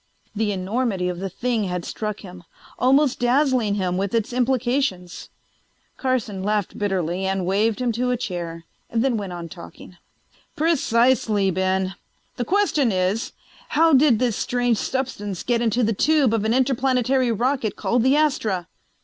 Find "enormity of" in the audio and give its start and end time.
0.51-1.19